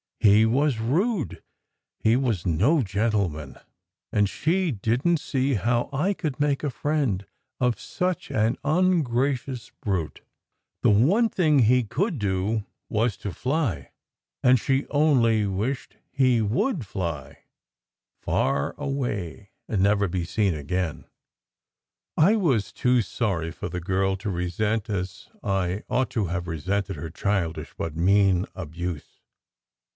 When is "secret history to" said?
13.13-13.39